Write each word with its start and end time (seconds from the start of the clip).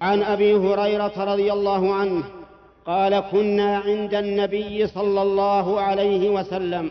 عن 0.00 0.22
أبي 0.22 0.54
هريرة 0.54 1.12
رضي 1.16 1.52
الله 1.52 1.94
عنه 1.94 2.24
قال 2.86 3.20
كنا 3.20 3.78
عند 3.78 4.14
النبي 4.14 4.86
صلى 4.86 5.22
الله 5.22 5.80
عليه 5.80 6.30
وسلم 6.30 6.90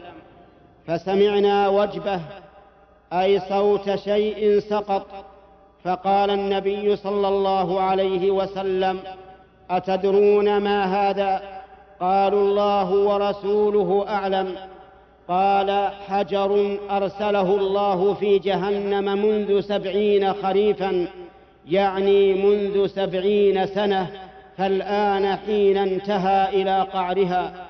فسمعنا 0.88 1.70
وجبه 1.70 2.20
أي 3.14 3.40
صوت 3.40 3.96
شيء 3.96 4.60
سقط 4.60 5.06
فقال 5.84 6.30
النبي 6.30 6.96
صلى 6.96 7.28
الله 7.28 7.82
عليه 7.82 8.32
وسلم 8.32 9.00
أتدرون 9.70 10.58
ما 10.58 10.84
هذا؟ 10.84 11.42
قالوا 12.00 12.42
الله 12.42 12.92
ورسوله 12.92 14.06
أعلم. 14.10 14.56
قال 15.28 15.90
حجر 16.08 16.78
أرسله 16.90 17.56
الله 17.56 18.14
في 18.14 18.40
جهنم 18.40 19.26
منذ 19.26 19.60
سبعين 19.60 20.34
خريفا. 20.34 21.08
يعني 21.70 22.34
منذ 22.34 22.88
سبعين 22.88 23.66
سنة 23.66 24.10
فالآن 24.58 25.36
حين 25.36 25.78
انتهى 25.78 26.62
إلى 26.62 26.82
قعرها 26.94 27.68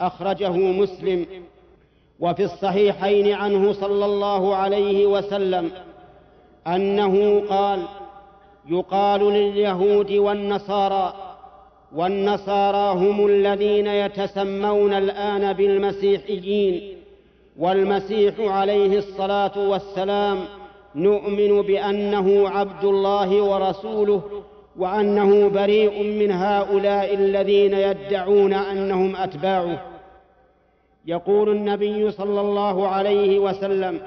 أخرجه 0.00 0.50
مسلم. 0.50 1.26
وفي 2.20 2.44
الصحيحين 2.44 3.32
عنه 3.32 3.72
صلى 3.72 4.04
الله 4.04 4.56
عليه 4.56 5.06
وسلم 5.06 5.70
أنه 6.66 7.42
قال 7.48 7.82
يقال 8.68 9.20
لليهود 9.20 10.12
والنصارى 10.12 11.14
والنصارى 11.94 12.98
هم 12.98 13.26
الذين 13.26 13.86
يتسمون 13.86 14.92
الآن 14.92 15.52
بالمسيحيين 15.52 16.96
والمسيح 17.58 18.34
عليه 18.38 18.98
الصلاة 18.98 19.68
والسلام 19.68 20.38
نؤمن 20.94 21.62
بأنه 21.62 22.48
عبد 22.48 22.84
الله 22.84 23.42
ورسوله 23.42 24.22
وأنه 24.76 25.48
بريء 25.48 26.02
من 26.02 26.30
هؤلاء 26.32 27.14
الذين 27.14 27.74
يدعون 27.74 28.52
أنهم 28.52 29.16
أتباعه. 29.16 29.82
يقول 31.06 31.48
النبي 31.48 32.10
صلى 32.10 32.40
الله 32.40 32.88
عليه 32.88 33.38
وسلم 33.38 34.00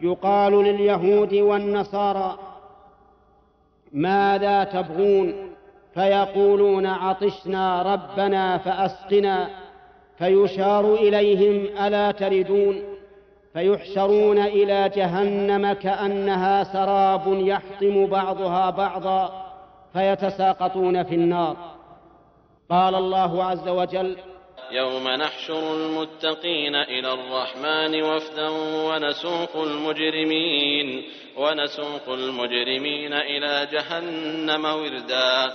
يقال 0.00 0.64
لليهود 0.64 1.34
والنصارى 1.34 2.38
ماذا 3.92 4.64
تبغون؟ 4.64 5.34
فيقولون 5.94 6.86
عطشنا 6.86 7.82
ربنا 7.82 8.58
فأسقنا. 8.58 9.48
فيشار 10.18 10.94
إليهم 10.94 11.78
ألا 11.86 12.10
تردون؟ 12.10 12.82
فيحشرون 13.52 14.38
إلى 14.38 14.88
جهنم 14.88 15.72
كأنها 15.72 16.64
سراب 16.64 17.22
يحطم 17.26 18.06
بعضها 18.06 18.70
بعضا 18.70 19.46
فيتساقطون 19.92 21.02
في 21.02 21.14
النار. 21.14 21.56
قال 22.70 22.94
الله 22.94 23.44
عز 23.44 23.68
وجل 23.68 24.16
يوم 24.72 25.08
نحشر 25.08 25.74
المتقين 25.74 26.74
إلى 26.74 27.12
الرحمن 27.12 28.02
وفدا 28.02 28.48
ونسوق 28.88 29.56
المجرمين 29.56 31.02
ونسوق 31.36 32.08
المجرمين 32.08 33.12
إلى 33.12 33.68
جهنم 33.72 34.64
وردا. 34.64 35.52